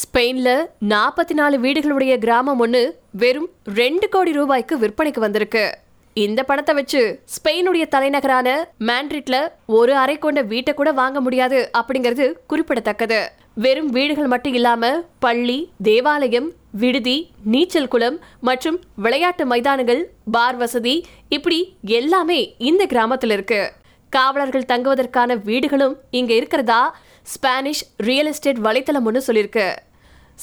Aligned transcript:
ஸ்பெயின்ல 0.00 0.50
நாற்பத்தி 0.88 1.34
நாலு 1.38 1.56
வீடுகளுடைய 1.58 2.18
கிராமம் 2.18 2.58
ஒன்று 2.58 3.00
வெறும் 3.10 3.48
ரெண்டு 3.74 4.08
கோடி 4.08 4.32
ரூபாய்க்கு 4.32 4.74
விற்பனைக்கு 4.78 5.20
வந்திருக்கு. 5.20 5.78
இந்த 6.14 6.42
பணத்தை 6.42 6.74
வச்சு 6.74 7.00
ஸ்பெயினுடைய 7.34 7.84
தலைநகரான 7.88 8.68
மேண்ட்ரிட்ல 8.80 9.36
ஒரு 9.66 9.94
அறை 9.94 10.18
கொண்ட 10.18 10.42
வீட்டை 10.42 10.74
கூட 10.74 10.92
வாங்க 10.92 11.20
முடியாது 11.20 11.70
அப்படிங்கிறது 11.78 12.26
குறிப்பிடத்தக்கது. 12.46 13.20
வெறும் 13.54 13.90
வீடுகள் 13.96 14.26
மட்டும் 14.26 14.54
இல்லாம 14.54 14.92
பள்ளி 15.18 15.58
தேவாலயம் 15.82 16.52
விடுதி 16.70 17.30
நீச்சல் 17.44 17.88
குளம் 17.88 18.20
மற்றும் 18.40 18.78
விளையாட்டு 18.96 19.46
மைதானங்கள் 19.46 20.02
பார் 20.30 20.56
வசதி 20.56 21.06
இப்படி 21.28 21.76
எல்லாமே 21.82 22.54
இந்த 22.58 22.86
கிராமத்தில் 22.86 23.30
இருக்கு. 23.30 23.72
காவலர்கள் 24.12 24.70
தங்குவதற்கான 24.72 25.34
வீடுகளும் 25.42 25.96
இங்க 26.10 26.32
இருக்கிறதா? 26.34 26.82
ஸ்பானிஷ் 27.22 27.84
ரியல் 27.96 28.26
எஸ்டேட் 28.26 28.64
வலைத்தளம் 28.66 29.04
ஒன்று 29.04 29.20
சொல்லியிருக்கு 29.26 29.66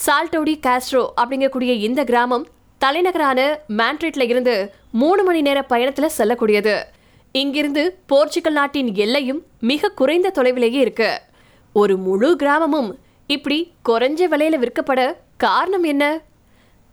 சால்டோடி 0.04 0.60
காஸ்ட்ரோ 0.68 1.08
அப்படிங்கக்கூடிய 1.22 1.72
இந்த 1.80 2.04
கிராமம் 2.04 2.48
தலைநகரான 2.78 3.60
மேண்ட்ரிட்ல 3.70 4.22
இருந்து 4.22 4.74
மூணு 4.92 5.24
மணி 5.24 5.42
நேர 5.42 5.66
பயணத்துல 5.70 6.10
செல்லக்கூடியது. 6.18 6.84
இங்கிருந்து 7.32 8.00
போர்ச்சுகல் 8.06 8.54
நாட்டின் 8.54 8.96
எல்லையும் 8.96 9.46
மிக 9.60 9.90
குறைந்த 9.90 10.32
தொலைவிலேயே 10.36 10.82
இருக்கு. 10.86 11.22
ஒரு 11.74 11.98
முழு 11.98 12.36
கிராமமும் 12.36 13.00
இப்படி 13.28 13.74
குறைஞ்ச 13.90 14.22
விலையில 14.32 14.56
விற்கப்பட 14.58 15.14
காரணம் 15.38 15.84
என்ன? 15.84 16.22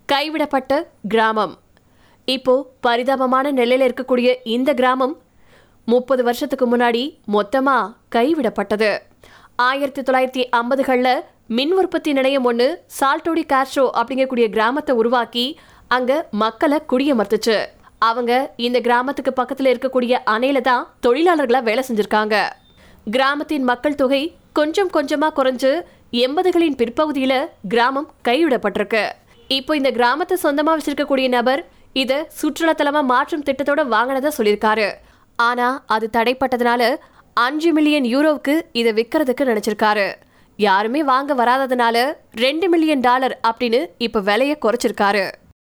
கைவிடப்பட்ட 0.07 0.91
கிராமம். 1.09 1.59
இப்போ 2.25 2.71
பரிதாபமான 2.81 3.53
நிலையில 3.53 3.89
இருக்கக்கூடிய 3.89 4.35
இந்த 4.45 4.75
கிராமம் 4.75 5.17
முப்பது 5.85 6.23
வருஷத்துக்கு 6.23 6.77
முன்னாடி 6.77 7.19
மொத்தமா 7.33 7.95
கைவிடப்பட்டது. 8.15 8.99
ஆயிரத்தி 9.57 10.03
தொள்ளாயிரத்தி 10.03 10.45
ஐம்பதுகளில் 10.57 11.21
மின் 11.49 11.73
உற்பத்தி 11.81 12.11
நிலையம் 12.17 12.47
ஒன்று 12.49 12.67
சால்டோடி 12.97 13.43
காஸ்ட்ரோ 13.53 13.85
அப்படிங்கக்கூடிய 14.01 14.47
கிராமத்தை 14.55 14.93
உருவாக்கி 15.01 15.45
அங்கே 15.97 16.17
மக்களை 16.43 16.79
குடியமர்த்துச்சு. 16.91 17.57
அவங்க 18.09 18.33
இந்த 18.67 18.79
கிராமத்துக்கு 18.87 19.33
பக்கத்தில் 19.41 19.71
இருக்கக்கூடிய 19.73 20.15
அணையில 20.35 20.63
தான் 20.69 20.87
தொழிலாளர்களாக 21.07 21.69
வேலை 21.69 21.83
செஞ்சுருக்காங்க. 21.89 22.37
கிராமத்தின் 23.17 23.67
மக்கள் 23.71 23.99
தொகை 24.03 24.23
கொஞ்சம் 24.59 24.93
கொஞ்சமாக 24.97 25.37
குறைஞ்சு 25.39 25.73
எண்பதுகளின் 26.25 26.79
பிற்பகுதியில் 26.81 27.39
கிராமம் 27.75 28.09
கைவிடப்பட்டிருக்கு. 28.29 29.05
இப்போ 29.59 29.73
இந்த 29.83 29.93
கிராமத்தை 29.99 30.37
சொந்தமாக 30.47 30.77
வச்சிருக்கக்கூடிய 30.79 31.29
நபர் 31.37 31.63
இதை 32.03 32.19
சுற்றுலாத்தலமாக 32.41 33.11
மாற்றும் 33.15 33.47
திட்டத்தோட 33.47 33.83
வாங்கினதா 33.95 34.33
சொல்லியிருக்காரு. 34.41 34.91
ஆனால் 35.51 35.79
அது 35.95 36.09
தடைப்பட்டதுனால 36.19 36.83
அஞ்சு 37.47 37.71
மில்லியன் 37.79 38.07
யூரோவுக்கு 38.15 38.55
இதை 38.81 38.93
விற்கிறதுக்கு 38.99 39.51
நினச்சிருக்காரு. 39.53 40.07
யாருமே 40.69 41.01
வாங்க 41.11 41.33
வராததுனால 41.35 41.97
ரெண்டு 42.45 42.67
மில்லியன் 42.69 43.05
டாலர் 43.07 43.35
அப்படின்னு 43.49 43.81
இப்ப 44.07 44.21
விலையை 44.29 44.57
குறைச்சிருக்காரு. 44.63 45.25